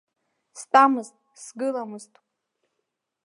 Стәамызт, 0.59 1.15
сгыламызт. 1.43 2.13